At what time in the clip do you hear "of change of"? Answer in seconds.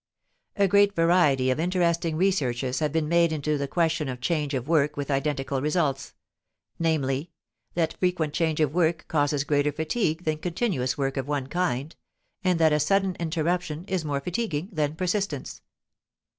4.09-4.67